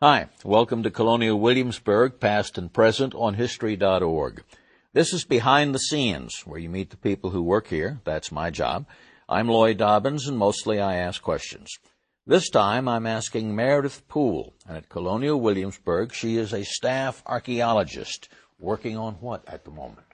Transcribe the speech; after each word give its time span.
Hi, 0.00 0.28
welcome 0.44 0.84
to 0.84 0.92
Colonial 0.92 1.40
Williamsburg, 1.40 2.20
past 2.20 2.56
and 2.56 2.72
present 2.72 3.16
on 3.16 3.34
History.org. 3.34 4.44
This 4.92 5.12
is 5.12 5.24
Behind 5.24 5.74
the 5.74 5.80
Scenes, 5.80 6.42
where 6.46 6.60
you 6.60 6.68
meet 6.68 6.90
the 6.90 6.96
people 6.96 7.30
who 7.30 7.42
work 7.42 7.66
here. 7.66 8.00
That's 8.04 8.30
my 8.30 8.50
job. 8.50 8.86
I'm 9.28 9.48
Lloyd 9.48 9.78
Dobyns, 9.78 10.28
and 10.28 10.38
mostly 10.38 10.78
I 10.78 10.94
ask 10.94 11.20
questions. 11.20 11.80
This 12.24 12.48
time 12.48 12.86
I'm 12.86 13.08
asking 13.08 13.56
Meredith 13.56 14.06
Poole, 14.06 14.54
and 14.68 14.76
at 14.76 14.88
Colonial 14.88 15.40
Williamsburg 15.40 16.14
she 16.14 16.36
is 16.36 16.52
a 16.52 16.64
staff 16.64 17.20
archaeologist. 17.26 18.28
Working 18.60 18.96
on 18.96 19.14
what 19.14 19.42
at 19.48 19.64
the 19.64 19.72
moment? 19.72 20.06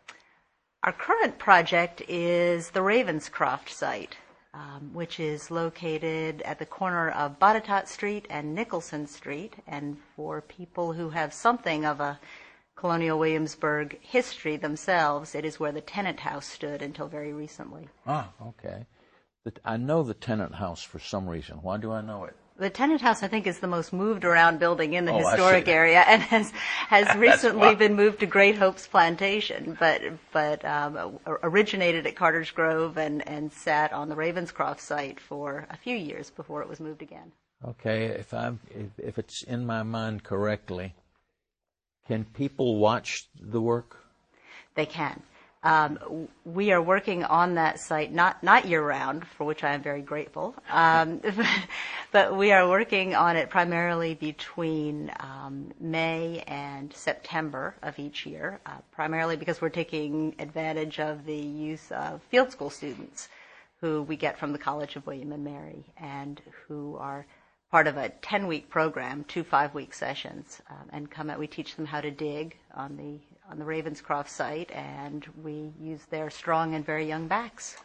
Our 0.82 0.94
current 0.94 1.38
project 1.38 2.00
is 2.08 2.70
the 2.70 2.80
Ravenscroft 2.80 3.68
site 3.68 4.16
um, 4.54 4.90
which 4.92 5.18
is 5.18 5.50
located 5.50 6.40
at 6.42 6.58
the 6.58 6.66
corner 6.66 7.10
of 7.10 7.38
Botetourt 7.40 7.88
Street 7.88 8.26
and 8.30 8.54
Nicholson 8.54 9.06
Street. 9.06 9.56
And 9.66 9.98
for 10.14 10.40
people 10.40 10.92
who 10.92 11.10
have 11.10 11.34
something 11.34 11.84
of 11.84 12.00
a 12.00 12.20
colonial 12.76 13.18
Williamsburg 13.18 13.98
history 14.00 14.56
themselves, 14.56 15.34
it 15.34 15.44
is 15.44 15.58
where 15.58 15.72
the 15.72 15.80
tenant 15.80 16.20
House 16.20 16.46
stood 16.46 16.82
until 16.82 17.08
very 17.08 17.32
recently. 17.32 17.88
Ah, 18.06 18.30
okay. 18.40 18.86
I 19.64 19.76
know 19.76 20.02
the 20.02 20.14
tenant 20.14 20.54
House 20.54 20.82
for 20.82 20.98
some 20.98 21.28
reason. 21.28 21.56
Why 21.56 21.76
do 21.76 21.92
I 21.92 22.00
know 22.00 22.24
it? 22.24 22.36
The 22.56 22.70
tenant 22.70 23.00
House, 23.00 23.24
I 23.24 23.28
think, 23.28 23.48
is 23.48 23.58
the 23.58 23.66
most 23.66 23.92
moved 23.92 24.24
around 24.24 24.60
building 24.60 24.92
in 24.92 25.06
the 25.06 25.12
oh, 25.12 25.18
historic 25.18 25.66
area, 25.66 26.02
and 26.06 26.22
has 26.22 26.52
has 26.88 27.16
recently 27.18 27.74
been 27.74 27.96
moved 27.96 28.20
to 28.20 28.26
Great 28.26 28.56
Hopes 28.56 28.86
Plantation, 28.86 29.76
but 29.80 30.02
but 30.32 30.64
um, 30.64 31.18
originated 31.42 32.06
at 32.06 32.14
Carter's 32.14 32.52
Grove 32.52 32.96
and 32.96 33.26
and 33.28 33.52
sat 33.52 33.92
on 33.92 34.08
the 34.08 34.14
Ravenscroft 34.14 34.78
site 34.78 35.18
for 35.18 35.66
a 35.68 35.76
few 35.76 35.96
years 35.96 36.30
before 36.30 36.62
it 36.62 36.68
was 36.68 36.78
moved 36.78 37.02
again. 37.02 37.32
Okay, 37.66 38.04
if 38.04 38.32
I'm 38.32 38.60
if, 38.70 38.90
if 38.98 39.18
it's 39.18 39.42
in 39.42 39.66
my 39.66 39.82
mind 39.82 40.22
correctly, 40.22 40.94
can 42.06 42.24
people 42.24 42.76
watch 42.76 43.28
the 43.40 43.60
work? 43.60 43.96
They 44.76 44.86
can. 44.86 45.22
Um, 45.64 46.28
we 46.44 46.72
are 46.72 46.82
working 46.82 47.24
on 47.24 47.54
that 47.54 47.80
site, 47.80 48.12
not, 48.12 48.42
not 48.42 48.66
year 48.66 48.86
round, 48.86 49.26
for 49.26 49.44
which 49.44 49.64
I 49.64 49.72
am 49.72 49.82
very 49.82 50.02
grateful, 50.02 50.54
um, 50.70 51.22
but 52.12 52.36
we 52.36 52.52
are 52.52 52.68
working 52.68 53.14
on 53.14 53.36
it 53.36 53.48
primarily 53.48 54.12
between 54.12 55.10
um, 55.20 55.72
May 55.80 56.44
and 56.46 56.92
September 56.92 57.74
of 57.82 57.98
each 57.98 58.26
year, 58.26 58.60
uh, 58.66 58.76
primarily 58.92 59.36
because 59.36 59.62
we're 59.62 59.70
taking 59.70 60.34
advantage 60.38 61.00
of 61.00 61.24
the 61.24 61.34
use 61.34 61.90
of 61.92 62.20
field 62.24 62.52
school 62.52 62.68
students 62.68 63.30
who 63.80 64.02
we 64.02 64.16
get 64.16 64.38
from 64.38 64.52
the 64.52 64.58
College 64.58 64.96
of 64.96 65.06
William 65.06 65.32
and 65.32 65.44
Mary 65.44 65.82
and 65.96 66.42
who 66.68 66.96
are 66.98 67.24
part 67.74 67.88
of 67.88 67.96
a 67.96 68.08
10 68.22 68.46
week 68.46 68.70
program, 68.70 69.24
two 69.24 69.42
five 69.42 69.74
week 69.74 69.92
sessions, 69.92 70.62
um, 70.70 70.88
and 70.92 71.10
come 71.10 71.28
out. 71.28 71.40
We 71.40 71.48
teach 71.48 71.74
them 71.74 71.86
how 71.86 72.00
to 72.00 72.08
dig 72.08 72.56
on 72.72 72.96
the 72.96 73.18
on 73.50 73.58
the 73.58 73.64
Ravenscroft 73.64 74.28
site, 74.28 74.70
and 74.70 75.26
we 75.42 75.72
use 75.80 76.04
their 76.08 76.30
strong 76.30 76.76
and 76.76 76.86
very 76.86 77.04
young 77.04 77.26
backs. 77.26 77.76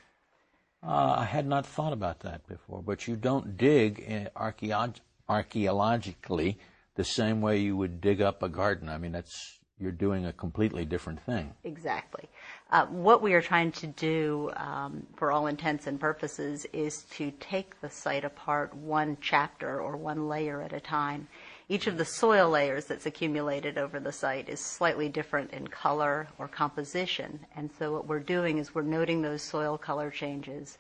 Uh, 0.83 1.15
I 1.17 1.25
had 1.25 1.47
not 1.47 1.65
thought 1.65 1.91
about 1.91 2.19
that 2.19 2.45
before, 2.47 2.83
but 2.83 3.07
you 3.07 3.15
don't 3.15 3.57
dig 3.57 4.07
archeolog- 4.35 5.01
archaeologically 5.27 6.59
the 6.93 7.03
same 7.03 7.41
way 7.41 7.57
you 7.57 7.75
would 7.75 7.99
dig 7.99 8.21
up 8.21 8.43
a 8.43 8.49
garden. 8.49 8.89
I 8.89 8.99
mean, 8.99 9.11
that's 9.11 9.58
you're 9.79 9.91
doing 9.91 10.25
a 10.25 10.33
completely 10.33 10.85
different 10.85 11.19
thing. 11.21 11.53
Exactly. 11.63 12.27
Uh, 12.71 12.85
what 12.87 13.21
we 13.21 13.33
are 13.33 13.41
trying 13.41 13.71
to 13.71 13.87
do, 13.87 14.51
um, 14.55 15.05
for 15.15 15.31
all 15.31 15.47
intents 15.47 15.87
and 15.87 15.99
purposes, 15.99 16.65
is 16.73 17.03
to 17.11 17.31
take 17.39 17.79
the 17.81 17.89
site 17.89 18.23
apart 18.23 18.73
one 18.75 19.17
chapter 19.21 19.81
or 19.81 19.97
one 19.97 20.27
layer 20.27 20.61
at 20.61 20.73
a 20.73 20.79
time 20.79 21.27
each 21.71 21.85
of 21.85 21.99
the 21.99 22.05
soil 22.05 22.49
layers 22.49 22.85
that's 22.85 23.05
accumulated 23.05 23.77
over 23.77 23.99
the 23.99 24.11
site 24.11 24.49
is 24.49 24.59
slightly 24.59 25.07
different 25.07 25.51
in 25.51 25.67
color 25.67 26.27
or 26.39 26.47
composition. 26.47 27.39
And 27.55 27.69
so 27.77 27.93
what 27.93 28.07
we're 28.07 28.19
doing 28.19 28.57
is 28.57 28.73
we're 28.73 28.81
noting 28.81 29.21
those 29.21 29.43
soil 29.43 29.77
color 29.77 30.09
changes 30.09 30.79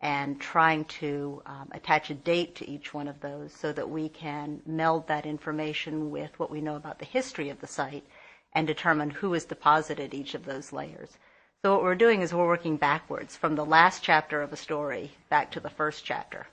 and 0.00 0.40
trying 0.40 0.84
to 0.84 1.42
um, 1.44 1.68
attach 1.72 2.10
a 2.10 2.14
date 2.14 2.54
to 2.54 2.70
each 2.70 2.94
one 2.94 3.08
of 3.08 3.18
those 3.18 3.52
so 3.52 3.72
that 3.72 3.90
we 3.90 4.08
can 4.08 4.62
meld 4.64 5.08
that 5.08 5.26
information 5.26 6.08
with 6.12 6.38
what 6.38 6.52
we 6.52 6.60
know 6.60 6.76
about 6.76 7.00
the 7.00 7.04
history 7.04 7.48
of 7.48 7.60
the 7.60 7.66
site 7.66 8.04
and 8.52 8.66
determine 8.66 9.10
who 9.10 9.32
has 9.32 9.44
deposited 9.44 10.14
each 10.14 10.34
of 10.34 10.44
those 10.44 10.72
layers. 10.72 11.10
So 11.62 11.72
what 11.72 11.82
we're 11.82 11.94
doing 11.94 12.22
is 12.22 12.32
we're 12.32 12.46
working 12.46 12.76
backwards 12.76 13.36
from 13.36 13.56
the 13.56 13.64
last 13.64 14.02
chapter 14.02 14.42
of 14.42 14.52
a 14.52 14.56
story 14.56 15.10
back 15.28 15.50
to 15.52 15.60
the 15.60 15.70
first 15.70 16.04
chapter. 16.04 16.46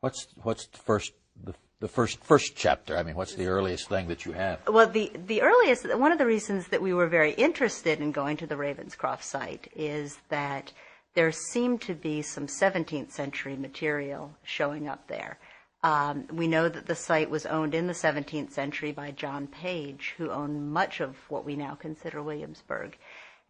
What's 0.00 0.26
what's 0.42 0.66
the 0.66 0.78
first 0.78 1.12
the 1.44 1.54
the 1.78 1.88
first 1.88 2.22
first 2.24 2.56
chapter? 2.56 2.96
I 2.96 3.02
mean, 3.02 3.14
what's 3.14 3.34
the 3.34 3.46
earliest 3.46 3.88
thing 3.88 4.08
that 4.08 4.24
you 4.24 4.32
have? 4.32 4.60
Well, 4.68 4.88
the 4.88 5.12
the 5.26 5.42
earliest 5.42 5.96
one 5.96 6.12
of 6.12 6.18
the 6.18 6.26
reasons 6.26 6.68
that 6.68 6.82
we 6.82 6.92
were 6.92 7.08
very 7.08 7.32
interested 7.32 8.00
in 8.00 8.10
going 8.10 8.36
to 8.38 8.46
the 8.46 8.56
Ravenscroft 8.56 9.22
site 9.22 9.70
is 9.76 10.18
that 10.28 10.72
there 11.14 11.30
seemed 11.30 11.82
to 11.82 11.94
be 11.94 12.22
some 12.22 12.46
17th 12.46 13.10
century 13.10 13.56
material 13.56 14.34
showing 14.42 14.88
up 14.88 15.06
there. 15.08 15.38
Um, 15.82 16.26
we 16.32 16.46
know 16.46 16.68
that 16.68 16.86
the 16.86 16.94
site 16.94 17.28
was 17.28 17.44
owned 17.46 17.74
in 17.74 17.88
the 17.88 17.92
17th 17.92 18.52
century 18.52 18.92
by 18.92 19.10
John 19.10 19.48
Page, 19.48 20.14
who 20.16 20.30
owned 20.30 20.72
much 20.72 21.00
of 21.00 21.16
what 21.28 21.44
we 21.44 21.56
now 21.56 21.74
consider 21.74 22.22
Williamsburg 22.22 22.96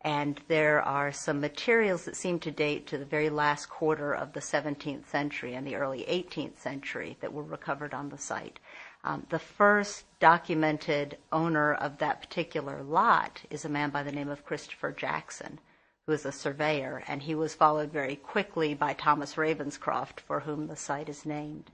and 0.04 0.41
there 0.48 0.82
are 0.82 1.12
some 1.12 1.41
materials 1.41 2.04
that 2.04 2.16
seem 2.16 2.41
to 2.41 2.50
date 2.50 2.88
to 2.88 2.98
the 2.98 3.04
very 3.04 3.31
last 3.31 3.66
quarter 3.66 4.12
of 4.12 4.32
the 4.32 4.41
17th 4.41 5.06
century 5.06 5.54
and 5.54 5.65
the 5.65 5.76
early 5.76 6.04
18th 6.09 6.59
century 6.59 7.16
that 7.21 7.32
were 7.32 7.44
recovered 7.44 7.94
on 7.94 8.09
the 8.09 8.19
site. 8.19 8.59
Um, 9.04 9.26
the 9.31 9.38
first 9.38 10.04
documented 10.19 11.19
owner 11.31 11.75
of 11.75 11.98
that 11.98 12.21
particular 12.21 12.82
lot 12.82 13.42
is 13.48 13.65
a 13.65 13.69
man 13.69 13.91
by 13.91 14.03
the 14.03 14.12
name 14.12 14.28
of 14.28 14.44
Christopher 14.44 14.91
Jackson, 14.91 15.60
who 16.06 16.12
is 16.12 16.26
a 16.26 16.32
surveyor, 16.32 17.04
and 17.06 17.22
he 17.22 17.37
was 17.37 17.54
followed 17.54 17.92
very 17.92 18.16
quickly 18.16 18.75
by 18.75 18.94
Thomas 18.94 19.37
Ravenscroft, 19.37 20.19
for 20.19 20.41
whom 20.41 20.66
the 20.66 20.76
site 20.76 21.09
is 21.09 21.25
named. 21.25 21.71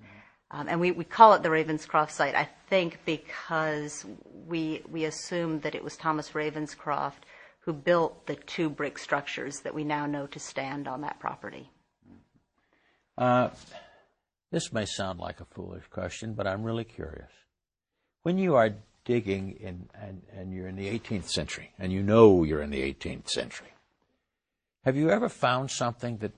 Um, 0.51 0.69
and 0.69 0.81
we, 0.81 0.93
we 0.93 1.05
call 1.05 1.35
it 1.35 1.43
the 1.43 1.51
Ravenscroft 1.51 2.11
site, 2.11 2.35
I 2.35 2.49
think, 2.69 3.01
because 3.05 4.07
we 4.47 4.83
we 4.91 5.05
assumed 5.05 5.63
that 5.63 5.75
it 5.75 5.85
was 5.85 5.97
Thomas 5.97 6.31
Ravenscroft 6.31 7.25
who 7.61 7.73
built 7.75 8.27
the 8.27 8.35
two 8.35 8.71
brick 8.71 8.99
structures 8.99 9.61
that 9.61 9.75
we 9.75 9.85
now 9.85 10.07
know 10.07 10.27
to 10.27 10.39
stand 10.39 10.89
on 10.89 11.03
that 11.03 11.19
property. 11.21 11.71
Uh, 13.19 13.51
this 14.51 14.73
may 14.73 14.87
sound 14.87 15.19
like 15.19 15.41
a 15.41 15.45
foolish 15.45 15.85
question, 15.91 16.33
but 16.33 16.47
I'm 16.47 16.63
really 16.63 16.85
curious. 16.85 17.31
When 18.23 18.39
you 18.39 18.55
are 18.55 18.71
digging 19.05 19.59
in, 19.61 19.91
and, 20.01 20.23
and 20.35 20.51
you're 20.51 20.69
in 20.69 20.77
the 20.77 20.89
18th 20.99 21.29
century, 21.29 21.73
and 21.79 21.93
you 21.93 22.03
know 22.03 22.43
you're 22.43 22.63
in 22.63 22.71
the 22.71 22.81
18th 22.81 23.29
century, 23.29 23.75
have 24.87 24.97
you 24.97 25.11
ever 25.11 25.29
found 25.29 25.71
something 25.71 26.17
that 26.19 26.33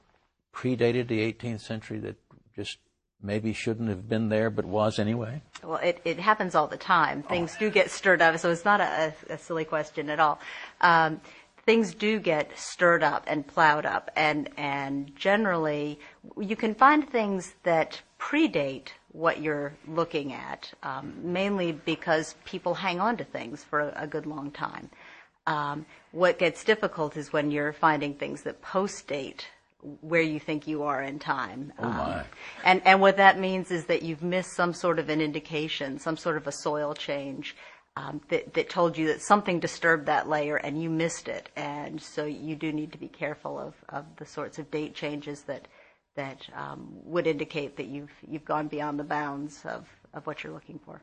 predated 0.52 1.06
the 1.06 1.32
18th 1.32 1.60
century 1.60 2.00
that 2.00 2.16
just 2.56 2.78
maybe 3.22 3.52
shouldn't 3.52 3.88
have 3.88 4.08
been 4.08 4.28
there 4.28 4.50
but 4.50 4.64
was 4.64 4.98
anyway? 4.98 5.42
Well, 5.62 5.78
it, 5.78 6.00
it 6.04 6.18
happens 6.18 6.54
all 6.54 6.66
the 6.66 6.76
time. 6.76 7.22
Things 7.22 7.54
oh. 7.56 7.60
do 7.60 7.70
get 7.70 7.90
stirred 7.90 8.22
up, 8.22 8.38
so 8.38 8.50
it's 8.50 8.64
not 8.64 8.80
a, 8.80 9.14
a 9.28 9.38
silly 9.38 9.64
question 9.64 10.10
at 10.10 10.20
all. 10.20 10.40
Um, 10.80 11.20
things 11.66 11.94
do 11.94 12.18
get 12.18 12.56
stirred 12.58 13.02
up 13.02 13.24
and 13.26 13.46
plowed 13.46 13.86
up, 13.86 14.10
and, 14.16 14.48
and 14.56 15.14
generally 15.16 15.98
you 16.38 16.56
can 16.56 16.74
find 16.74 17.08
things 17.08 17.54
that 17.62 18.00
predate 18.18 18.88
what 19.12 19.40
you're 19.40 19.72
looking 19.88 20.32
at, 20.32 20.72
um, 20.82 21.14
mainly 21.22 21.72
because 21.72 22.36
people 22.44 22.74
hang 22.74 23.00
on 23.00 23.16
to 23.16 23.24
things 23.24 23.64
for 23.64 23.80
a, 23.80 24.04
a 24.04 24.06
good 24.06 24.26
long 24.26 24.50
time. 24.50 24.90
Um, 25.46 25.86
what 26.12 26.38
gets 26.38 26.62
difficult 26.64 27.16
is 27.16 27.32
when 27.32 27.50
you're 27.50 27.72
finding 27.72 28.14
things 28.14 28.42
that 28.42 28.62
post 28.62 29.08
date 29.08 29.46
where 29.82 30.20
you 30.20 30.38
think 30.40 30.66
you 30.66 30.82
are 30.82 31.02
in 31.02 31.18
time. 31.18 31.72
Oh. 31.78 31.88
Um, 31.88 32.22
and, 32.64 32.82
and 32.84 33.00
what 33.00 33.16
that 33.16 33.38
means 33.38 33.70
is 33.70 33.86
that 33.86 34.02
you've 34.02 34.22
missed 34.22 34.52
some 34.52 34.72
sort 34.72 34.98
of 34.98 35.08
an 35.08 35.20
indication, 35.20 35.98
some 35.98 36.16
sort 36.16 36.36
of 36.36 36.46
a 36.46 36.52
soil 36.52 36.94
change 36.94 37.56
um, 37.96 38.20
that, 38.28 38.54
that 38.54 38.70
told 38.70 38.96
you 38.96 39.06
that 39.08 39.20
something 39.20 39.60
disturbed 39.60 40.06
that 40.06 40.28
layer 40.28 40.56
and 40.56 40.80
you 40.80 40.90
missed 40.90 41.28
it. 41.28 41.48
And 41.56 42.00
so 42.00 42.24
you 42.24 42.56
do 42.56 42.72
need 42.72 42.92
to 42.92 42.98
be 42.98 43.08
careful 43.08 43.58
of, 43.58 43.74
of 43.88 44.04
the 44.16 44.26
sorts 44.26 44.58
of 44.58 44.70
date 44.70 44.94
changes 44.94 45.42
that, 45.42 45.68
that 46.16 46.46
um, 46.54 46.88
would 47.04 47.26
indicate 47.26 47.76
that 47.76 47.86
you've, 47.86 48.12
you've 48.26 48.44
gone 48.44 48.68
beyond 48.68 48.98
the 48.98 49.04
bounds 49.04 49.64
of, 49.64 49.88
of 50.14 50.26
what 50.26 50.44
you're 50.44 50.52
looking 50.52 50.80
for. 50.84 51.02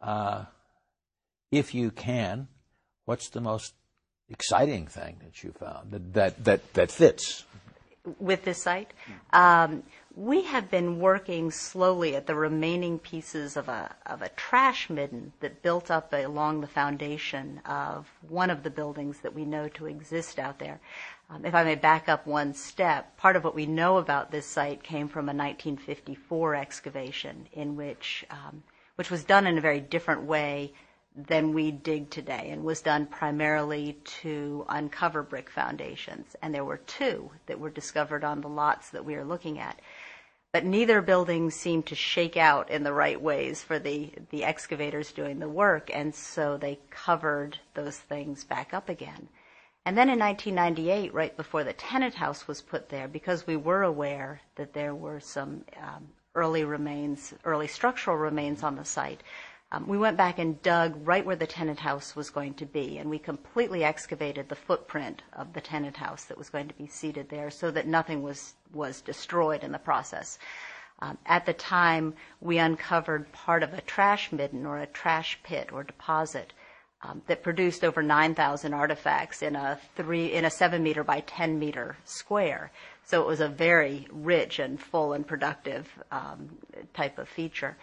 Uh, 0.00 0.44
if 1.50 1.74
you 1.74 1.90
can, 1.90 2.48
what's 3.04 3.28
the 3.28 3.40
most 3.40 3.74
exciting 4.30 4.86
thing 4.86 5.16
that 5.22 5.42
you 5.42 5.52
found 5.52 5.90
that, 5.90 6.14
that, 6.14 6.44
that, 6.44 6.74
that 6.74 6.90
fits? 6.90 7.44
With 8.18 8.44
this 8.44 8.62
site? 8.62 8.92
Um, 9.32 9.84
we 10.16 10.42
have 10.42 10.70
been 10.70 10.98
working 10.98 11.50
slowly 11.50 12.16
at 12.16 12.26
the 12.26 12.34
remaining 12.34 12.98
pieces 12.98 13.56
of 13.56 13.68
a, 13.68 13.94
of 14.06 14.20
a 14.20 14.28
trash 14.30 14.90
midden 14.90 15.32
that 15.40 15.62
built 15.62 15.90
up 15.90 16.12
along 16.12 16.60
the 16.60 16.66
foundation 16.66 17.60
of 17.64 18.10
one 18.28 18.50
of 18.50 18.62
the 18.62 18.70
buildings 18.70 19.20
that 19.20 19.34
we 19.34 19.44
know 19.44 19.68
to 19.68 19.86
exist 19.86 20.38
out 20.38 20.58
there. 20.58 20.80
Um, 21.30 21.46
if 21.46 21.54
I 21.54 21.64
may 21.64 21.76
back 21.76 22.08
up 22.08 22.26
one 22.26 22.52
step, 22.52 23.16
part 23.16 23.36
of 23.36 23.44
what 23.44 23.54
we 23.54 23.64
know 23.64 23.96
about 23.96 24.30
this 24.30 24.46
site 24.46 24.82
came 24.82 25.08
from 25.08 25.26
a 25.26 25.32
1954 25.32 26.56
excavation 26.56 27.46
in 27.52 27.76
which 27.76 28.26
um, 28.30 28.62
which 28.96 29.10
was 29.10 29.24
done 29.24 29.46
in 29.46 29.56
a 29.56 29.60
very 29.60 29.80
different 29.80 30.22
way 30.22 30.72
than 31.14 31.52
we 31.52 31.70
dig 31.70 32.10
today 32.10 32.48
and 32.50 32.64
was 32.64 32.80
done 32.80 33.06
primarily 33.06 33.98
to 34.04 34.64
uncover 34.68 35.22
brick 35.22 35.50
foundations. 35.50 36.34
And 36.40 36.54
there 36.54 36.64
were 36.64 36.78
two 36.78 37.30
that 37.46 37.60
were 37.60 37.70
discovered 37.70 38.24
on 38.24 38.40
the 38.40 38.48
lots 38.48 38.90
that 38.90 39.04
we 39.04 39.14
are 39.14 39.24
looking 39.24 39.58
at. 39.58 39.78
But 40.52 40.64
neither 40.66 41.00
building 41.00 41.50
seemed 41.50 41.86
to 41.86 41.94
shake 41.94 42.36
out 42.36 42.70
in 42.70 42.82
the 42.82 42.92
right 42.92 43.20
ways 43.20 43.62
for 43.62 43.78
the, 43.78 44.12
the 44.30 44.44
excavators 44.44 45.10
doing 45.12 45.38
the 45.38 45.48
work, 45.48 45.90
and 45.94 46.14
so 46.14 46.58
they 46.58 46.78
covered 46.90 47.58
those 47.72 47.98
things 47.98 48.44
back 48.44 48.74
up 48.74 48.90
again. 48.90 49.28
And 49.86 49.96
then 49.96 50.10
in 50.10 50.18
1998, 50.18 51.14
right 51.14 51.34
before 51.36 51.64
the 51.64 51.72
tenant 51.72 52.14
house 52.14 52.46
was 52.46 52.60
put 52.60 52.90
there, 52.90 53.08
because 53.08 53.46
we 53.46 53.56
were 53.56 53.82
aware 53.82 54.42
that 54.56 54.74
there 54.74 54.94
were 54.94 55.20
some 55.20 55.64
um, 55.80 56.08
early 56.34 56.64
remains, 56.64 57.32
early 57.44 57.66
structural 57.66 58.16
remains 58.16 58.62
on 58.62 58.76
the 58.76 58.84
site, 58.84 59.22
we 59.86 59.96
went 59.96 60.16
back 60.16 60.38
and 60.38 60.60
dug 60.62 60.94
right 61.06 61.24
where 61.24 61.36
the 61.36 61.46
tenant 61.46 61.78
house 61.78 62.14
was 62.14 62.30
going 62.30 62.54
to 62.54 62.66
be, 62.66 62.98
and 62.98 63.08
we 63.08 63.18
completely 63.18 63.84
excavated 63.84 64.48
the 64.48 64.54
footprint 64.54 65.22
of 65.32 65.52
the 65.54 65.60
tenant 65.60 65.96
house 65.96 66.24
that 66.24 66.36
was 66.36 66.50
going 66.50 66.68
to 66.68 66.74
be 66.74 66.86
seated 66.86 67.28
there 67.28 67.50
so 67.50 67.70
that 67.70 67.86
nothing 67.86 68.22
was, 68.22 68.54
was 68.74 69.00
destroyed 69.00 69.64
in 69.64 69.72
the 69.72 69.78
process. 69.78 70.38
Um, 71.00 71.16
at 71.26 71.46
the 71.46 71.54
time, 71.54 72.14
we 72.40 72.58
uncovered 72.58 73.32
part 73.32 73.62
of 73.62 73.72
a 73.72 73.80
trash 73.80 74.30
midden 74.30 74.66
or 74.66 74.78
a 74.78 74.86
trash 74.86 75.38
pit 75.42 75.70
or 75.72 75.84
deposit 75.84 76.52
um, 77.02 77.22
that 77.26 77.42
produced 77.42 77.82
over 77.82 78.02
9,000 78.02 78.74
artifacts 78.74 79.42
in 79.42 79.56
a 79.56 79.80
three 79.96 80.32
in 80.32 80.44
a 80.44 80.50
seven 80.50 80.82
meter 80.82 81.02
by 81.02 81.20
10 81.20 81.58
meter 81.58 81.96
square. 82.04 82.70
So 83.04 83.20
it 83.22 83.26
was 83.26 83.40
a 83.40 83.48
very 83.48 84.06
rich 84.12 84.58
and 84.58 84.80
full 84.80 85.14
and 85.14 85.26
productive 85.26 85.88
um, 86.12 86.50
type 86.94 87.18
of 87.18 87.28
feature 87.28 87.76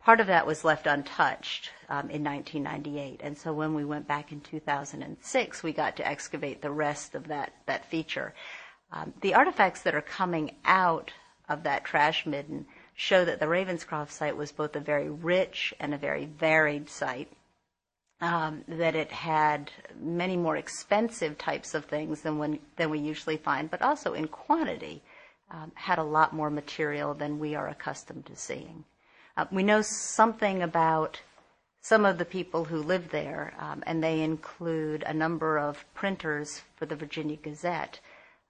part 0.00 0.20
of 0.20 0.26
that 0.28 0.46
was 0.46 0.64
left 0.64 0.86
untouched 0.86 1.70
um, 1.88 2.10
in 2.10 2.24
1998. 2.24 3.20
And 3.22 3.36
so 3.36 3.52
when 3.52 3.74
we 3.74 3.84
went 3.84 4.08
back 4.08 4.32
in 4.32 4.40
2006, 4.40 5.62
we 5.62 5.72
got 5.72 5.96
to 5.96 6.06
excavate 6.06 6.62
the 6.62 6.70
rest 6.70 7.14
of 7.14 7.28
that, 7.28 7.52
that 7.66 7.90
feature. 7.90 8.34
Um, 8.92 9.12
the 9.20 9.34
artifacts 9.34 9.82
that 9.82 9.94
are 9.94 10.02
coming 10.02 10.56
out 10.64 11.12
of 11.48 11.62
that 11.64 11.84
trash 11.84 12.26
midden 12.26 12.66
show 12.94 13.24
that 13.24 13.40
the 13.40 13.46
Ravenscroft 13.46 14.10
site 14.10 14.36
was 14.36 14.52
both 14.52 14.74
a 14.76 14.80
very 14.80 15.08
rich 15.08 15.74
and 15.78 15.94
a 15.94 15.98
very 15.98 16.26
varied 16.26 16.88
site. 16.88 17.32
Um, 18.20 18.64
that 18.66 18.96
it 18.96 19.12
had 19.12 19.70
many 19.96 20.36
more 20.36 20.56
expensive 20.56 21.38
types 21.38 21.72
of 21.72 21.84
things 21.84 22.22
than 22.22 22.36
when, 22.36 22.58
than 22.74 22.90
we 22.90 22.98
usually 22.98 23.36
find, 23.36 23.70
but 23.70 23.80
also 23.80 24.12
in 24.12 24.26
quantity 24.26 25.04
um, 25.52 25.70
had 25.74 25.98
a 25.98 26.02
lot 26.02 26.34
more 26.34 26.50
material 26.50 27.14
than 27.14 27.38
we 27.38 27.54
are 27.54 27.68
accustomed 27.68 28.26
to 28.26 28.34
seeing. 28.34 28.84
Uh, 29.38 29.44
we 29.52 29.62
know 29.62 29.80
something 29.80 30.62
about 30.62 31.20
some 31.80 32.04
of 32.04 32.18
the 32.18 32.24
people 32.24 32.64
who 32.64 32.82
live 32.82 33.08
there, 33.10 33.54
um, 33.60 33.84
and 33.86 34.02
they 34.02 34.20
include 34.20 35.04
a 35.04 35.14
number 35.14 35.58
of 35.58 35.84
printers 35.94 36.62
for 36.74 36.86
the 36.86 36.96
Virginia 36.96 37.36
Gazette 37.36 38.00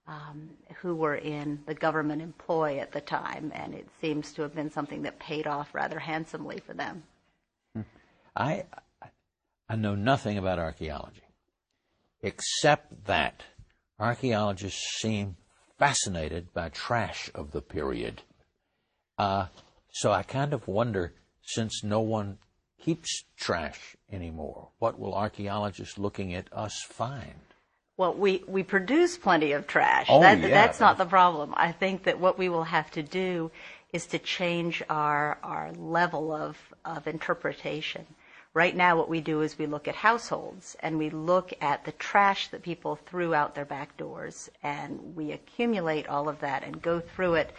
um, 0.06 0.48
who 0.80 0.94
were 0.94 1.16
in 1.16 1.60
the 1.66 1.74
government 1.74 2.22
employ 2.22 2.78
at 2.78 2.92
the 2.92 3.02
time, 3.02 3.52
and 3.54 3.74
it 3.74 3.86
seems 4.00 4.32
to 4.32 4.40
have 4.40 4.54
been 4.54 4.70
something 4.70 5.02
that 5.02 5.18
paid 5.18 5.46
off 5.46 5.74
rather 5.74 5.98
handsomely 5.98 6.58
for 6.66 6.72
them. 6.72 7.02
I, 8.34 8.64
I 9.68 9.76
know 9.76 9.94
nothing 9.94 10.38
about 10.38 10.58
archaeology, 10.58 11.20
except 12.22 13.04
that 13.04 13.42
archaeologists 14.00 15.00
seem 15.00 15.36
fascinated 15.78 16.54
by 16.54 16.70
trash 16.70 17.30
of 17.34 17.50
the 17.50 17.60
period. 17.60 18.22
Uh, 19.18 19.48
so 19.92 20.12
I 20.12 20.22
kind 20.22 20.52
of 20.52 20.68
wonder, 20.68 21.14
since 21.42 21.82
no 21.82 22.00
one 22.00 22.38
keeps 22.80 23.24
trash 23.36 23.96
anymore, 24.10 24.68
what 24.78 24.98
will 24.98 25.14
archaeologists 25.14 25.98
looking 25.98 26.34
at 26.34 26.52
us 26.52 26.82
find? 26.82 27.40
Well, 27.96 28.14
we, 28.14 28.44
we 28.46 28.62
produce 28.62 29.18
plenty 29.18 29.52
of 29.52 29.66
trash. 29.66 30.06
Oh, 30.08 30.20
that, 30.20 30.38
yeah, 30.38 30.48
that's 30.48 30.78
not 30.78 30.98
the 30.98 31.04
problem. 31.04 31.52
I 31.56 31.72
think 31.72 32.04
that 32.04 32.20
what 32.20 32.38
we 32.38 32.48
will 32.48 32.64
have 32.64 32.90
to 32.92 33.02
do 33.02 33.50
is 33.92 34.06
to 34.06 34.18
change 34.18 34.82
our, 34.88 35.38
our 35.42 35.72
level 35.72 36.32
of, 36.32 36.56
of 36.84 37.08
interpretation. 37.08 38.06
Right 38.54 38.74
now, 38.74 38.96
what 38.96 39.08
we 39.08 39.20
do 39.20 39.42
is 39.42 39.58
we 39.58 39.66
look 39.66 39.88
at 39.88 39.94
households 39.94 40.76
and 40.80 40.96
we 40.96 41.10
look 41.10 41.52
at 41.60 41.84
the 41.84 41.92
trash 41.92 42.48
that 42.48 42.62
people 42.62 42.96
threw 42.96 43.34
out 43.34 43.54
their 43.54 43.64
back 43.64 43.96
doors 43.96 44.48
and 44.62 45.14
we 45.14 45.32
accumulate 45.32 46.08
all 46.08 46.28
of 46.28 46.40
that 46.40 46.64
and 46.64 46.80
go 46.80 47.00
through 47.00 47.34
it 47.34 47.52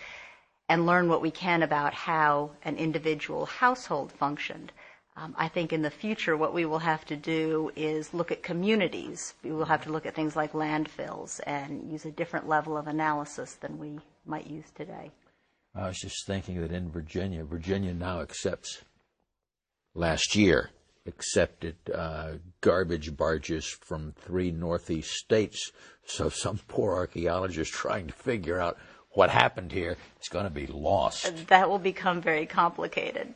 and 0.70 0.86
learn 0.86 1.10
what 1.10 1.22
we 1.22 1.32
can 1.32 1.64
about 1.64 1.94
how 1.94 2.52
an 2.64 2.78
individual 2.78 3.46
household 3.48 4.12
functioned. 4.12 4.72
Um, 5.18 5.36
I 5.38 5.50
think 5.50 5.74
in 5.74 5.82
the 5.82 5.90
future, 5.90 6.38
what 6.38 6.54
we 6.54 6.66
will 6.66 6.80
have 6.80 7.04
to 7.08 7.18
do 7.18 7.72
is 7.76 8.14
look 8.14 8.32
at 8.32 8.44
communities. 8.44 9.34
We 9.44 9.52
will 9.52 9.66
have 9.66 9.84
to 9.84 9.92
look 9.92 10.06
at 10.06 10.16
things 10.16 10.36
like 10.36 10.54
landfills 10.54 11.42
and 11.46 11.92
use 11.92 12.06
a 12.06 12.12
different 12.12 12.48
level 12.48 12.78
of 12.78 12.88
analysis 12.88 13.56
than 13.56 13.78
we 13.80 14.00
might 14.26 14.48
use 14.48 14.72
today. 14.76 15.12
I 15.76 15.88
was 15.88 16.00
just 16.00 16.26
thinking 16.26 16.62
that 16.62 16.72
in 16.72 16.90
Virginia, 16.90 17.44
Virginia 17.44 17.94
now 17.94 18.22
accepts, 18.22 18.84
last 19.94 20.36
year, 20.36 20.70
accepted 21.06 21.76
uh, 21.94 22.34
garbage 22.62 23.18
barges 23.18 23.66
from 23.66 24.14
three 24.14 24.52
Northeast 24.52 25.12
states. 25.12 25.72
So 26.06 26.30
some 26.30 26.60
poor 26.68 26.94
archaeologist 26.94 27.74
trying 27.74 28.08
to 28.08 28.14
figure 28.14 28.60
out 28.60 28.78
what 29.12 29.30
happened 29.30 29.72
here 29.72 29.98
is 30.22 30.30
going 30.30 30.46
to 30.46 30.50
be 30.52 30.68
lost. 30.68 31.48
That 31.48 31.70
will 31.70 31.80
become 31.80 32.22
very 32.22 32.46
complicated. 32.46 33.34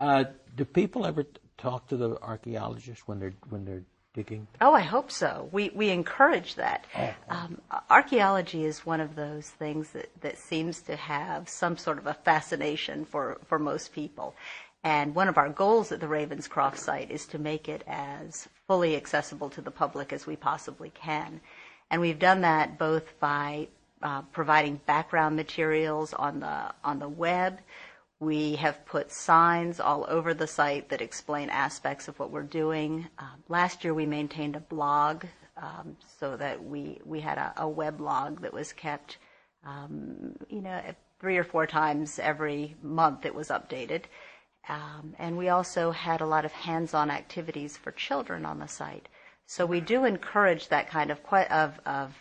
Uh, 0.00 0.24
do 0.56 0.64
people 0.64 1.06
ever 1.06 1.24
talk 1.58 1.88
to 1.88 1.96
the 1.96 2.20
archaeologists 2.22 3.06
when 3.06 3.20
they're 3.20 3.34
when 3.50 3.64
they're 3.64 3.84
digging? 4.14 4.46
Oh, 4.60 4.72
I 4.74 4.80
hope 4.80 5.10
so. 5.10 5.48
We 5.52 5.70
we 5.74 5.90
encourage 5.90 6.56
that. 6.56 6.86
Oh, 6.98 7.14
Um, 7.28 7.60
archaeology 7.88 8.64
is 8.64 8.84
one 8.84 9.00
of 9.00 9.14
those 9.14 9.48
things 9.48 9.90
that, 9.90 10.10
that 10.20 10.38
seems 10.38 10.80
to 10.82 10.96
have 10.96 11.48
some 11.48 11.76
sort 11.76 11.98
of 11.98 12.06
a 12.06 12.14
fascination 12.14 13.04
for, 13.04 13.38
for 13.46 13.58
most 13.58 13.92
people. 13.92 14.34
And 14.84 15.14
one 15.14 15.28
of 15.28 15.38
our 15.38 15.48
goals 15.48 15.92
at 15.92 16.00
the 16.00 16.08
Ravenscroft 16.08 16.76
site 16.76 17.10
is 17.10 17.26
to 17.26 17.38
make 17.38 17.68
it 17.68 17.84
as 17.86 18.48
fully 18.66 18.96
accessible 18.96 19.48
to 19.50 19.60
the 19.60 19.70
public 19.70 20.12
as 20.12 20.26
we 20.26 20.34
possibly 20.34 20.90
can. 20.90 21.40
And 21.90 22.00
we've 22.00 22.18
done 22.18 22.40
that 22.40 22.78
both 22.78 23.18
by 23.20 23.68
uh, 24.02 24.22
providing 24.32 24.80
background 24.86 25.36
materials 25.36 26.12
on 26.12 26.40
the 26.40 26.74
on 26.84 26.98
the 26.98 27.08
web. 27.08 27.58
We 28.20 28.54
have 28.56 28.86
put 28.86 29.10
signs 29.10 29.80
all 29.80 30.06
over 30.08 30.32
the 30.32 30.46
site 30.46 30.88
that 30.90 31.00
explain 31.00 31.50
aspects 31.50 32.06
of 32.06 32.18
what 32.18 32.30
we're 32.30 32.42
doing. 32.42 33.08
Uh, 33.18 33.34
last 33.48 33.82
year, 33.82 33.94
we 33.94 34.06
maintained 34.06 34.54
a 34.54 34.60
blog 34.60 35.24
um, 35.56 35.96
so 36.20 36.36
that 36.36 36.64
we 36.64 37.00
we 37.04 37.20
had 37.20 37.38
a, 37.38 37.52
a 37.56 37.68
web 37.68 38.00
log 38.00 38.42
that 38.42 38.54
was 38.54 38.72
kept, 38.72 39.18
um, 39.66 40.36
you 40.48 40.60
know, 40.60 40.80
three 41.20 41.36
or 41.36 41.44
four 41.44 41.66
times 41.66 42.18
every 42.18 42.76
month. 42.82 43.24
It 43.26 43.34
was 43.34 43.48
updated. 43.48 44.02
Um, 44.68 45.14
and 45.18 45.36
we 45.36 45.48
also 45.48 45.90
had 45.90 46.20
a 46.20 46.26
lot 46.26 46.44
of 46.44 46.52
hands-on 46.52 47.10
activities 47.10 47.76
for 47.76 47.90
children 47.90 48.46
on 48.46 48.60
the 48.60 48.68
site. 48.68 49.08
So 49.46 49.66
we 49.66 49.80
do 49.80 50.04
encourage 50.04 50.68
that 50.68 50.88
kind 50.88 51.10
of, 51.10 51.18
of, 51.50 51.80
of 51.84 52.14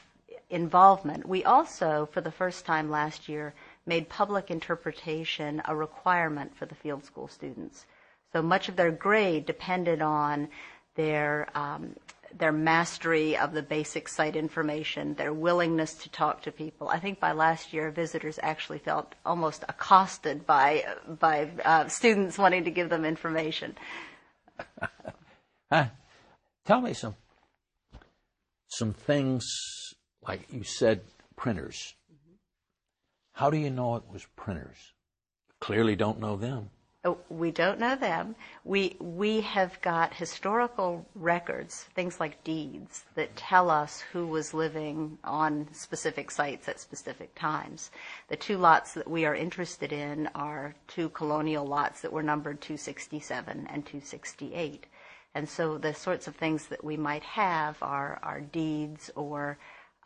involvement. 0.51 1.27
We 1.27 1.43
also, 1.43 2.07
for 2.11 2.21
the 2.21 2.31
first 2.31 2.65
time 2.65 2.89
last 2.91 3.27
year, 3.27 3.53
made 3.85 4.09
public 4.09 4.51
interpretation 4.51 5.61
a 5.65 5.75
requirement 5.75 6.55
for 6.55 6.65
the 6.65 6.75
field 6.75 7.03
school 7.03 7.27
students. 7.27 7.85
So 8.33 8.41
much 8.41 8.69
of 8.69 8.75
their 8.75 8.91
grade 8.91 9.45
depended 9.45 10.01
on 10.01 10.49
their 10.95 11.49
um, 11.55 11.95
their 12.37 12.51
mastery 12.51 13.35
of 13.37 13.51
the 13.51 13.61
basic 13.61 14.07
site 14.07 14.37
information, 14.37 15.15
their 15.15 15.33
willingness 15.33 15.93
to 15.95 16.09
talk 16.09 16.41
to 16.43 16.51
people. 16.51 16.87
I 16.87 16.97
think 16.97 17.19
by 17.19 17.33
last 17.33 17.73
year, 17.73 17.91
visitors 17.91 18.39
actually 18.41 18.79
felt 18.79 19.15
almost 19.25 19.65
accosted 19.67 20.45
by 20.45 20.85
by 21.19 21.49
uh, 21.65 21.87
students 21.87 22.37
wanting 22.37 22.63
to 22.65 22.71
give 22.71 22.89
them 22.89 23.03
information. 23.03 23.75
Tell 26.65 26.81
me 26.81 26.93
some 26.93 27.15
some 28.67 28.93
things 28.93 29.45
like 30.27 30.41
you 30.51 30.63
said, 30.63 31.01
printers. 31.35 31.95
Mm-hmm. 32.11 32.35
How 33.33 33.49
do 33.49 33.57
you 33.57 33.69
know 33.69 33.95
it 33.95 34.03
was 34.11 34.25
printers? 34.35 34.93
Clearly 35.59 35.95
don't 35.95 36.19
know 36.19 36.37
them. 36.37 36.69
Oh, 37.03 37.17
we 37.29 37.49
don't 37.49 37.79
know 37.79 37.95
them. 37.95 38.35
We 38.63 38.95
we 38.99 39.41
have 39.41 39.81
got 39.81 40.13
historical 40.13 41.03
records, 41.15 41.85
things 41.95 42.19
like 42.19 42.43
deeds, 42.43 43.05
that 43.15 43.35
tell 43.35 43.71
us 43.71 44.01
who 44.13 44.27
was 44.27 44.53
living 44.53 45.17
on 45.23 45.67
specific 45.71 46.29
sites 46.29 46.67
at 46.67 46.79
specific 46.79 47.33
times. 47.33 47.89
The 48.27 48.35
two 48.35 48.59
lots 48.59 48.93
that 48.93 49.09
we 49.09 49.25
are 49.25 49.33
interested 49.33 49.91
in 49.91 50.27
are 50.35 50.75
two 50.87 51.09
colonial 51.09 51.65
lots 51.65 52.01
that 52.01 52.13
were 52.13 52.21
numbered 52.21 52.61
267 52.61 53.67
and 53.67 53.83
268. 53.83 54.85
And 55.33 55.49
so 55.49 55.79
the 55.79 55.95
sorts 55.95 56.27
of 56.27 56.35
things 56.35 56.67
that 56.67 56.83
we 56.83 56.97
might 56.97 57.23
have 57.23 57.81
are, 57.81 58.19
are 58.21 58.41
deeds 58.41 59.09
or 59.15 59.57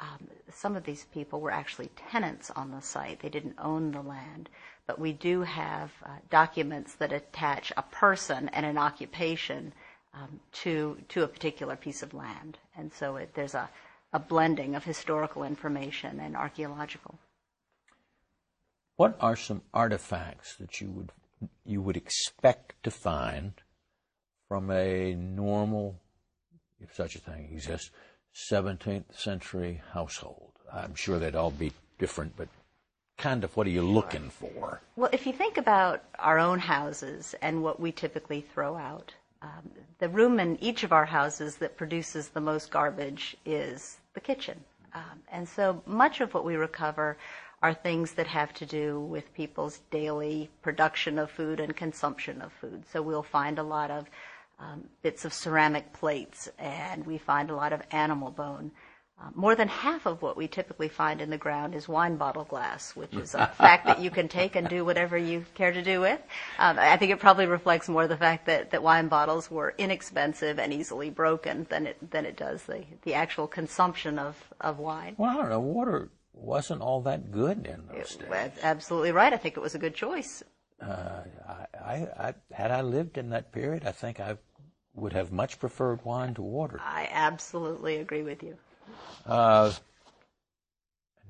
um, 0.06 0.22
some 0.54 0.76
of 0.76 0.84
these 0.84 1.06
people 1.14 1.40
were 1.42 1.52
actually 1.62 1.90
tenants 2.12 2.52
on 2.52 2.72
the 2.72 2.82
site. 2.82 3.20
They 3.22 3.30
didn't 3.38 3.56
own 3.72 3.92
the 3.92 4.02
land. 4.02 4.50
but 4.88 5.00
we 5.00 5.14
do 5.14 5.42
have 5.42 5.92
uh, 6.04 6.10
documents 6.30 6.96
that 6.96 7.12
attach 7.12 7.74
a 7.76 7.82
person 7.82 8.50
and 8.50 8.66
an 8.66 8.78
occupation 8.78 9.74
um, 10.14 10.40
to 10.64 10.98
to 11.10 11.24
a 11.24 11.28
particular 11.28 11.76
piece 11.76 12.02
of 12.04 12.14
land, 12.14 12.58
and 12.78 12.94
so 12.94 13.18
it, 13.18 13.34
there's 13.34 13.56
a, 13.56 13.70
a 14.14 14.20
blending 14.20 14.76
of 14.76 14.84
historical 14.84 15.44
information 15.44 16.20
and 16.20 16.38
archaeological. 16.38 17.16
What 18.96 19.18
are 19.20 19.36
some 19.36 19.62
artifacts 19.74 20.56
that 20.58 20.80
you 20.80 20.90
would 20.92 21.12
you 21.66 21.82
would 21.82 21.98
expect 21.98 22.82
to 22.84 22.92
find 22.92 23.54
from 24.48 24.72
a 24.72 25.16
normal, 25.16 26.00
if 26.80 26.94
such 26.94 27.16
a 27.16 27.20
thing 27.20 27.50
exists, 27.52 27.92
17th 28.36 29.18
century 29.18 29.82
household? 29.94 30.52
I'm 30.72 30.96
sure 30.96 31.20
they'd 31.20 31.36
all 31.36 31.52
be 31.52 31.72
different, 31.98 32.36
but 32.36 32.50
kind 33.18 33.44
of 33.44 33.56
what 33.56 33.66
are 33.66 33.72
you 33.72 33.82
looking 33.82 34.30
for? 34.30 34.82
Well, 34.96 35.10
if 35.14 35.26
you 35.26 35.34
think 35.34 35.58
about 35.58 36.04
our 36.20 36.38
own 36.38 36.60
houses 36.60 37.34
and 37.42 37.64
what 37.64 37.80
we 37.80 37.92
typically 37.92 38.42
throw 38.42 38.76
out, 38.76 39.14
um, 39.42 39.72
the 40.00 40.10
room 40.10 40.40
in 40.40 40.62
each 40.62 40.84
of 40.84 40.92
our 40.92 41.06
houses 41.06 41.56
that 41.58 41.78
produces 41.78 42.30
the 42.30 42.42
most 42.42 42.72
garbage 42.72 43.38
is 43.46 43.98
the 44.14 44.20
kitchen. 44.20 44.60
Um, 44.94 45.22
and 45.32 45.48
so 45.48 45.82
much 45.86 46.22
of 46.22 46.34
what 46.34 46.46
we 46.46 46.56
recover 46.56 47.18
are 47.62 47.74
things 47.74 48.14
that 48.14 48.28
have 48.28 48.54
to 48.54 48.66
do 48.66 49.00
with 49.00 49.34
people's 49.34 49.80
daily 49.92 50.50
production 50.62 51.18
of 51.18 51.32
food 51.32 51.60
and 51.60 51.76
consumption 51.76 52.42
of 52.42 52.52
food. 52.54 52.84
So 52.92 53.02
we'll 53.02 53.24
find 53.24 53.60
a 53.60 53.64
lot 53.64 53.92
of 53.92 54.06
um, 54.60 54.84
bits 55.02 55.26
of 55.26 55.34
ceramic 55.34 55.94
plates 55.94 56.50
and 56.58 57.06
we 57.06 57.18
find 57.18 57.50
a 57.50 57.56
lot 57.56 57.74
of 57.74 57.82
animal 57.92 58.32
bone. 58.32 58.72
Uh, 59.18 59.30
more 59.34 59.56
than 59.56 59.70
half 59.70 60.06
of 60.06 60.22
what 60.22 60.36
we 60.36 60.46
typically 60.46 60.90
find 60.90 61.22
in 61.22 61.30
the 61.30 61.38
ground 61.38 61.74
is 61.74 61.88
wine 61.88 62.18
bottle 62.18 62.44
glass, 62.44 62.94
which 62.98 63.14
is 63.14 63.34
a 63.34 63.48
fact 63.58 63.86
that 63.86 64.02
you 64.02 64.12
can 64.12 64.28
take 64.28 64.58
and 64.58 64.68
do 64.68 64.84
whatever 64.84 65.18
you 65.18 65.46
care 65.54 65.72
to 65.72 65.82
do 65.82 66.02
with. 66.02 66.20
Um, 66.60 66.78
I 66.78 66.98
think 66.98 67.14
it 67.14 67.20
probably 67.20 67.46
reflects 67.46 67.88
more 67.88 68.08
the 68.08 68.18
fact 68.18 68.46
that, 68.48 68.72
that 68.72 68.84
wine 68.84 69.08
bottles 69.08 69.50
were 69.50 69.74
inexpensive 69.78 70.60
and 70.60 70.74
easily 70.74 71.10
broken 71.10 71.66
than 71.70 71.88
it 71.88 72.12
than 72.12 72.26
it 72.26 72.36
does 72.36 72.64
the, 72.64 72.84
the 73.04 73.14
actual 73.14 73.48
consumption 73.48 74.20
of, 74.20 74.36
of 74.60 74.80
wine. 74.80 75.16
Well, 75.18 75.30
I 75.30 75.36
don't 75.36 75.50
know. 75.50 75.62
Water 75.62 76.10
wasn't 76.34 76.82
all 76.82 77.02
that 77.04 77.32
good 77.32 77.66
in 77.66 77.88
those 77.88 78.18
days. 78.18 78.28
That's 78.30 78.64
absolutely 78.64 79.14
right. 79.14 79.32
I 79.32 79.38
think 79.38 79.56
it 79.56 79.62
was 79.62 79.76
a 79.76 79.80
good 79.80 79.96
choice. 79.96 80.44
Uh, 80.86 81.24
I, 81.84 82.08
I, 82.18 82.34
had 82.52 82.72
I 82.72 82.82
lived 82.82 83.18
in 83.18 83.30
that 83.32 83.52
period, 83.52 83.86
I 83.86 83.92
think 83.92 84.20
I 84.20 84.38
would 84.94 85.14
have 85.14 85.32
much 85.32 85.60
preferred 85.60 86.04
wine 86.06 86.34
to 86.36 86.42
water. 86.42 86.80
I 86.82 87.10
absolutely 87.12 87.98
agree 87.98 88.24
with 88.24 88.44
you. 88.44 88.56
Uh, 89.26 89.74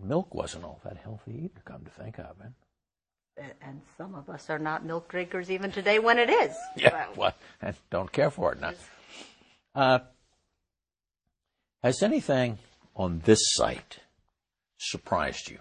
milk 0.03 0.33
wasn't 0.33 0.65
all 0.65 0.81
that 0.83 0.97
healthy 0.97 1.45
either, 1.45 1.61
come 1.63 1.85
to 1.85 1.91
think 1.91 2.19
of 2.19 2.35
it. 2.41 3.45
And 3.61 3.81
some 3.97 4.15
of 4.15 4.29
us 4.29 4.49
are 4.49 4.59
not 4.59 4.85
milk 4.85 5.09
drinkers 5.09 5.51
even 5.51 5.71
today 5.71 5.99
when 5.99 6.19
it 6.19 6.29
is. 6.29 6.55
Yeah, 6.77 7.07
well, 7.15 7.33
and 7.61 7.75
don't 7.89 8.11
care 8.11 8.29
for 8.29 8.53
it 8.53 8.61
now. 8.61 8.73
Uh, 9.73 9.99
has 11.83 12.01
anything 12.01 12.57
on 12.95 13.21
this 13.25 13.39
site 13.53 13.99
surprised 14.77 15.49
you? 15.49 15.59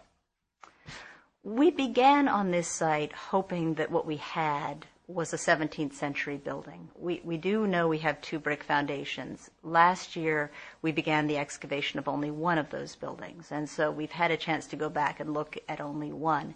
We 1.44 1.70
began 1.70 2.26
on 2.26 2.50
this 2.50 2.68
site 2.68 3.12
hoping 3.12 3.74
that 3.74 3.90
what 3.90 4.06
we 4.06 4.16
had 4.16 4.86
was 5.06 5.34
a 5.34 5.36
17th 5.36 5.92
century 5.92 6.38
building. 6.38 6.88
We, 6.98 7.20
we 7.22 7.36
do 7.36 7.66
know 7.66 7.86
we 7.86 7.98
have 7.98 8.18
two 8.22 8.38
brick 8.38 8.64
foundations. 8.64 9.50
Last 9.62 10.16
year, 10.16 10.50
we 10.80 10.90
began 10.90 11.26
the 11.26 11.36
excavation 11.36 11.98
of 11.98 12.08
only 12.08 12.30
one 12.30 12.56
of 12.56 12.70
those 12.70 12.96
buildings, 12.96 13.48
and 13.52 13.68
so 13.68 13.90
we've 13.90 14.10
had 14.10 14.30
a 14.30 14.38
chance 14.38 14.66
to 14.68 14.76
go 14.76 14.88
back 14.88 15.20
and 15.20 15.34
look 15.34 15.58
at 15.68 15.82
only 15.82 16.12
one. 16.12 16.54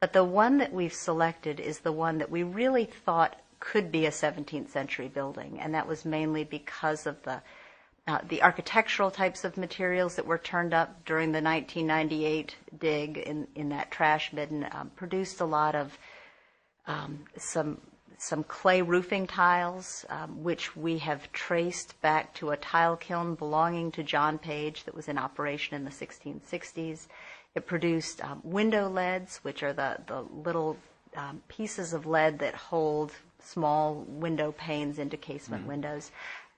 But 0.00 0.12
the 0.12 0.24
one 0.24 0.58
that 0.58 0.74
we've 0.74 0.92
selected 0.92 1.58
is 1.58 1.78
the 1.78 1.90
one 1.90 2.18
that 2.18 2.30
we 2.30 2.42
really 2.42 2.84
thought 2.84 3.40
could 3.58 3.90
be 3.90 4.04
a 4.04 4.10
17th 4.10 4.68
century 4.68 5.08
building, 5.08 5.58
and 5.58 5.74
that 5.74 5.88
was 5.88 6.04
mainly 6.04 6.44
because 6.44 7.06
of 7.06 7.22
the 7.22 7.40
uh, 8.08 8.18
the 8.28 8.42
architectural 8.42 9.10
types 9.10 9.44
of 9.44 9.56
materials 9.56 10.14
that 10.14 10.26
were 10.26 10.38
turned 10.38 10.72
up 10.72 11.04
during 11.04 11.32
the 11.32 11.42
1998 11.42 12.54
dig 12.78 13.18
in, 13.18 13.48
in 13.56 13.70
that 13.70 13.90
trash 13.90 14.30
bin 14.30 14.66
um, 14.70 14.90
produced 14.94 15.40
a 15.40 15.44
lot 15.44 15.74
of 15.74 15.98
um, 16.86 17.24
some 17.36 17.80
some 18.18 18.44
clay 18.44 18.80
roofing 18.80 19.26
tiles, 19.26 20.06
um, 20.08 20.42
which 20.42 20.74
we 20.74 20.96
have 20.98 21.30
traced 21.32 22.00
back 22.00 22.32
to 22.32 22.50
a 22.50 22.56
tile 22.56 22.96
kiln 22.96 23.34
belonging 23.34 23.92
to 23.92 24.02
John 24.02 24.38
Page 24.38 24.84
that 24.84 24.94
was 24.94 25.08
in 25.08 25.18
operation 25.18 25.76
in 25.76 25.84
the 25.84 25.90
1660s. 25.90 27.08
It 27.54 27.66
produced 27.66 28.24
um, 28.24 28.40
window 28.42 28.88
leads, 28.88 29.38
which 29.38 29.62
are 29.62 29.74
the, 29.74 29.98
the 30.06 30.22
little 30.22 30.78
um, 31.14 31.42
pieces 31.48 31.92
of 31.92 32.06
lead 32.06 32.38
that 32.38 32.54
hold 32.54 33.12
small 33.40 34.04
window 34.08 34.52
panes 34.52 34.98
into 34.98 35.16
casement 35.16 35.62
mm-hmm. 35.62 35.70
windows. 35.70 36.10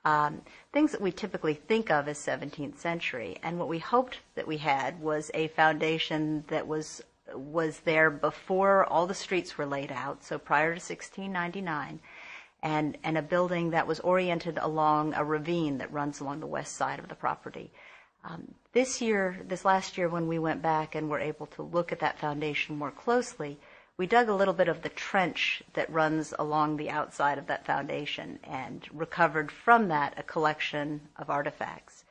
Um, 0.08 0.40
things 0.72 0.92
that 0.92 1.02
we 1.02 1.12
typically 1.12 1.52
think 1.52 1.90
of 1.90 2.08
as 2.08 2.18
17th 2.18 2.78
century. 2.78 3.38
And 3.42 3.58
what 3.58 3.68
we 3.68 3.78
hoped 3.78 4.20
that 4.36 4.46
we 4.46 4.56
had 4.56 4.98
was 5.02 5.30
a 5.34 5.48
foundation 5.48 6.44
that 6.48 6.66
was 6.66 7.02
was 7.34 7.80
there 7.80 8.08
before 8.08 8.86
all 8.86 9.06
the 9.06 9.12
streets 9.12 9.58
were 9.58 9.66
laid 9.66 9.92
out, 9.92 10.24
so 10.24 10.38
prior 10.38 10.68
to 10.68 10.80
1699, 10.80 12.00
and, 12.62 12.96
and 13.04 13.18
a 13.18 13.22
building 13.22 13.68
that 13.68 13.86
was 13.86 14.00
oriented 14.00 14.56
along 14.62 15.12
a 15.12 15.22
ravine 15.22 15.76
that 15.76 15.92
runs 15.92 16.20
along 16.20 16.40
the 16.40 16.46
west 16.46 16.74
side 16.74 16.98
of 16.98 17.08
the 17.10 17.14
property. 17.14 17.70
Um, 18.24 18.54
this 18.72 19.02
year, 19.02 19.38
this 19.46 19.66
last 19.66 19.98
year, 19.98 20.08
when 20.08 20.26
we 20.26 20.38
went 20.38 20.62
back 20.62 20.94
and 20.94 21.10
were 21.10 21.20
able 21.20 21.46
to 21.48 21.62
look 21.62 21.92
at 21.92 22.00
that 22.00 22.18
foundation 22.18 22.78
more 22.78 22.90
closely, 22.90 23.58
we 23.98 24.06
dug 24.06 24.28
a 24.28 24.34
little 24.34 24.54
bit 24.54 24.68
of 24.68 24.82
the 24.82 24.88
trench 24.88 25.60
that 25.74 25.92
runs 25.92 26.32
along 26.38 26.76
the 26.76 26.88
outside 26.88 27.36
of 27.36 27.48
that 27.48 27.66
foundation 27.66 28.38
and 28.44 28.86
recovered 28.92 29.50
from 29.50 29.88
that 29.88 30.14
a 30.16 30.22
collection 30.22 31.00
of 31.16 31.28
artifacts. 31.28 32.04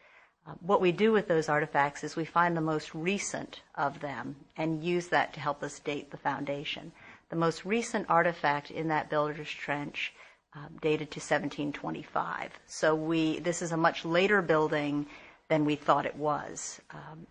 Uh, 0.45 0.51
what 0.59 0.81
we 0.81 0.91
do 0.91 1.13
with 1.13 1.29
those 1.29 1.47
artifacts 1.47 2.03
is 2.03 2.15
we 2.15 2.25
find 2.25 2.55
the 2.55 2.61
most 2.61 2.93
recent 2.93 3.61
of 3.75 4.01
them 4.01 4.35
and 4.57 4.83
use 4.83 5.07
that 5.07 5.33
to 5.33 5.39
help 5.39 5.63
us 5.63 5.79
date 5.79 6.11
the 6.11 6.17
foundation. 6.17 6.91
The 7.29 7.37
most 7.37 7.63
recent 7.63 8.05
artifact 8.09 8.69
in 8.69 8.89
that 8.89 9.09
builder's 9.09 9.49
trench 9.49 10.13
um, 10.53 10.77
dated 10.81 11.11
to 11.11 11.19
1725. 11.19 12.51
So 12.65 12.95
we 12.95 13.39
this 13.39 13.61
is 13.61 13.71
a 13.71 13.77
much 13.77 14.03
later 14.03 14.41
building 14.41 15.05
than 15.49 15.63
we 15.63 15.75
thought 15.75 16.05
it 16.05 16.15
was, 16.15 16.81
um, 16.91 17.27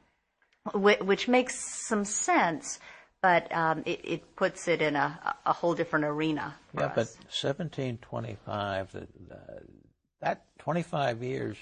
which 0.74 1.28
makes 1.28 1.86
some 1.86 2.04
sense, 2.04 2.78
but 3.26 3.52
um, 3.52 3.82
it, 3.86 4.00
it, 4.04 4.36
puts 4.36 4.68
it 4.68 4.80
in 4.80 4.94
a, 4.94 5.34
a 5.44 5.52
whole 5.52 5.74
different 5.74 6.04
arena. 6.04 6.54
yeah, 6.72 6.84
us. 6.84 6.92
but 6.94 7.06
1725, 7.34 8.94
uh, 8.94 9.00
that 10.20 10.44
25 10.60 11.24
years 11.24 11.56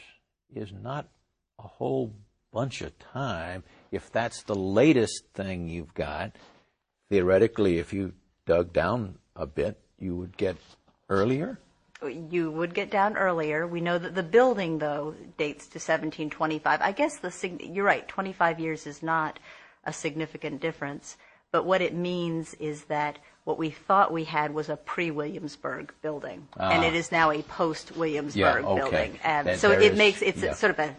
is 0.55 0.71
not 0.83 1.09
a 1.59 1.67
whole 1.67 2.13
bunch 2.53 2.83
of 2.83 2.93
time. 2.99 3.65
If 3.91 4.13
that's 4.13 4.43
the 4.43 4.55
latest 4.55 5.25
thing 5.33 5.71
you've 5.71 5.95
got, 5.95 6.33
theoretically, 7.09 7.79
if 7.79 7.95
you 7.95 8.13
dug 8.45 8.75
down 8.75 9.17
a 9.35 9.47
bit, 9.47 9.81
you 9.99 10.15
would 10.17 10.37
get 10.37 10.59
earlier? 11.09 11.59
You 12.03 12.51
would 12.51 12.75
get 12.75 12.91
down 12.91 13.17
earlier. 13.17 13.67
We 13.67 13.81
know 13.81 13.97
that 13.97 14.15
the 14.15 14.23
building, 14.23 14.77
though, 14.77 15.15
dates 15.39 15.65
to 15.69 15.79
1725. 15.79 16.83
I 16.83 16.93
guess 16.93 17.17
the 17.21 17.33
you're 17.59 17.87
right. 17.87 18.07
25 18.07 18.61
years 18.61 18.87
is 18.87 19.03
not 19.03 19.39
a 19.87 19.95
significant 19.95 20.61
difference, 20.61 21.17
but 21.55 21.67
what 21.67 21.81
it 21.81 21.95
means 21.95 22.55
is 22.55 22.83
that 22.87 23.17
what 23.45 23.59
we 23.59 23.71
thought 23.71 24.13
we 24.13 24.25
had 24.25 24.53
was 24.53 24.69
a 24.69 24.77
pre-Williamsburg 24.77 25.95
building, 26.03 26.49
and 26.59 26.83
ah. 26.83 26.85
it 26.85 26.95
is 26.95 27.13
now 27.13 27.31
a 27.31 27.43
post-Williamsburg 27.43 28.65
yeah, 28.65 28.69
okay. 28.69 28.81
building. 28.81 29.19
And 29.23 29.57
so 29.57 29.71
it 29.71 29.93
is, 29.93 29.97
makes 29.97 30.21
it's 30.21 30.43
yeah. 30.43 30.55
sort 30.55 30.71
of 30.73 30.81
a, 30.81 30.97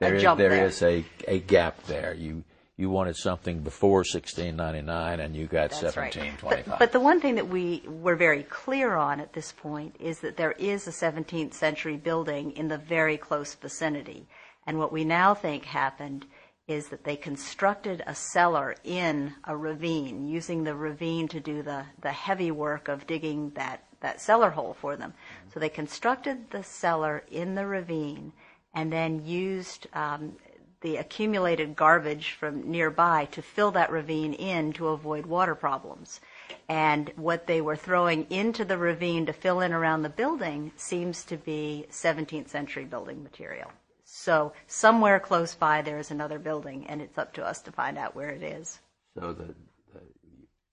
there 0.00 0.16
is, 0.16 0.24
there, 0.24 0.34
there 0.34 0.66
is 0.66 0.82
a, 0.82 1.04
a 1.28 1.38
gap 1.38 1.84
there. 1.84 2.14
You 2.14 2.42
you 2.78 2.90
wanted 2.90 3.14
something 3.14 3.60
before 3.60 3.98
1699 3.98 5.20
and 5.20 5.36
you 5.36 5.46
got 5.46 5.70
That's 5.70 5.82
1725. 5.94 6.64
But, 6.66 6.78
but, 6.80 6.90
the 6.90 6.98
one 6.98 7.20
thing 7.20 7.36
that 7.36 7.46
we 7.46 7.84
were 7.86 8.16
very 8.16 8.42
clear 8.42 8.96
on 8.96 9.20
at 9.20 9.34
this 9.34 9.52
point 9.52 9.94
is 10.00 10.18
that 10.20 10.36
there 10.36 10.52
is 10.58 10.88
a 10.88 10.90
17th 10.90 11.54
century 11.54 11.96
building 11.96 12.50
in 12.56 12.66
the 12.66 12.78
very 12.78 13.16
close 13.16 13.54
vicinity. 13.54 14.26
And 14.66 14.80
what 14.80 14.92
we 14.92 15.04
now 15.04 15.32
think 15.34 15.66
happened 15.66 16.26
is 16.70 16.88
that 16.88 17.04
they 17.04 17.16
constructed 17.16 18.02
a 18.06 18.14
cellar 18.14 18.76
in 18.84 19.34
a 19.44 19.56
ravine, 19.56 20.26
using 20.26 20.62
the 20.62 20.74
ravine 20.74 21.26
to 21.28 21.40
do 21.40 21.62
the, 21.62 21.84
the 22.00 22.12
heavy 22.12 22.50
work 22.50 22.88
of 22.88 23.06
digging 23.06 23.50
that, 23.50 23.84
that 24.00 24.20
cellar 24.20 24.50
hole 24.50 24.74
for 24.80 24.96
them. 24.96 25.12
So 25.52 25.58
they 25.58 25.68
constructed 25.68 26.50
the 26.50 26.62
cellar 26.62 27.24
in 27.30 27.54
the 27.56 27.66
ravine 27.66 28.32
and 28.72 28.92
then 28.92 29.26
used 29.26 29.88
um, 29.94 30.36
the 30.80 30.96
accumulated 30.96 31.76
garbage 31.76 32.32
from 32.32 32.70
nearby 32.70 33.26
to 33.32 33.42
fill 33.42 33.72
that 33.72 33.90
ravine 33.90 34.32
in 34.32 34.72
to 34.74 34.88
avoid 34.88 35.26
water 35.26 35.54
problems. 35.54 36.20
And 36.68 37.12
what 37.16 37.46
they 37.46 37.60
were 37.60 37.76
throwing 37.76 38.26
into 38.30 38.64
the 38.64 38.78
ravine 38.78 39.26
to 39.26 39.32
fill 39.32 39.60
in 39.60 39.72
around 39.72 40.02
the 40.02 40.08
building 40.08 40.72
seems 40.76 41.24
to 41.24 41.36
be 41.36 41.86
17th 41.90 42.48
century 42.48 42.84
building 42.84 43.22
material. 43.22 43.70
So 44.12 44.52
somewhere 44.66 45.20
close 45.20 45.54
by 45.54 45.82
there 45.82 45.98
is 45.98 46.10
another 46.10 46.40
building, 46.40 46.84
and 46.88 47.00
it's 47.00 47.16
up 47.16 47.32
to 47.34 47.44
us 47.44 47.62
to 47.62 47.72
find 47.72 47.96
out 47.96 48.16
where 48.16 48.30
it 48.30 48.42
is. 48.42 48.80
So 49.16 49.32
the, 49.32 49.54
the 49.94 50.00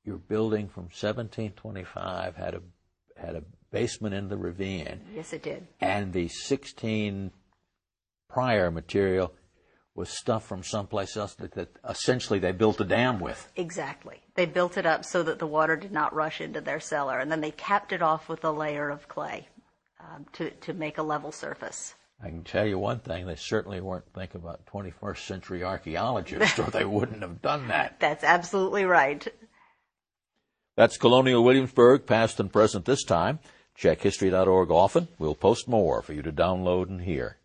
your 0.03 0.17
building 0.17 0.67
from 0.67 0.85
1725 0.85 2.35
had 2.35 2.55
a 2.55 2.61
had 3.15 3.35
a 3.35 3.43
basement 3.71 4.15
in 4.15 4.27
the 4.27 4.37
ravine, 4.37 5.01
Yes, 5.13 5.33
it 5.33 5.43
did. 5.43 5.67
and 5.81 6.13
the 6.13 6.27
16 6.29 7.31
prior 8.29 8.71
material 8.71 9.33
was 9.93 10.09
stuff 10.09 10.45
from 10.45 10.63
someplace 10.63 11.17
else 11.17 11.33
that, 11.35 11.53
that 11.53 11.69
essentially 11.87 12.39
they 12.39 12.51
built 12.51 12.79
a 12.81 12.85
dam 12.85 13.19
with. 13.19 13.51
Exactly. 13.55 14.21
They 14.35 14.45
built 14.45 14.77
it 14.77 14.85
up 14.85 15.03
so 15.05 15.23
that 15.23 15.39
the 15.39 15.47
water 15.47 15.75
did 15.75 15.91
not 15.91 16.13
rush 16.13 16.41
into 16.41 16.61
their 16.61 16.79
cellar, 16.79 17.19
and 17.19 17.31
then 17.31 17.41
they 17.41 17.51
capped 17.51 17.91
it 17.91 18.01
off 18.01 18.29
with 18.29 18.43
a 18.45 18.51
layer 18.51 18.89
of 18.89 19.07
clay 19.07 19.47
um, 19.99 20.25
to, 20.33 20.49
to 20.51 20.73
make 20.73 20.97
a 20.97 21.03
level 21.03 21.31
surface. 21.31 21.95
I 22.21 22.29
can 22.29 22.43
tell 22.43 22.65
you 22.65 22.79
one 22.79 22.99
thing, 22.99 23.27
they 23.27 23.35
certainly 23.35 23.79
weren't 23.79 24.11
thinking 24.13 24.41
about 24.41 24.65
21st 24.65 25.17
century 25.19 25.63
archaeologists, 25.63 26.57
or 26.57 26.63
they 26.71 26.83
wouldn't 26.85 27.21
have 27.21 27.41
done 27.41 27.67
that. 27.67 27.97
That's 27.99 28.23
absolutely 28.23 28.85
right. 28.85 29.27
That's 30.75 30.97
Colonial 30.97 31.43
Williamsburg, 31.43 32.05
past 32.05 32.39
and 32.39 32.51
present 32.51 32.85
this 32.85 33.03
time. 33.03 33.39
Check 33.75 34.01
history.org 34.01 34.71
often. 34.71 35.07
We'll 35.19 35.35
post 35.35 35.67
more 35.67 36.01
for 36.01 36.13
you 36.13 36.23
to 36.23 36.31
download 36.31 36.89
and 36.89 37.01
hear. 37.01 37.36